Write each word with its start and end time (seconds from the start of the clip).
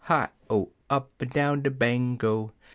Hi 0.05 0.29
O! 0.49 0.71
Up'n 0.89 1.29
down 1.29 1.61
de 1.61 1.69
Bango!) 1.69 2.53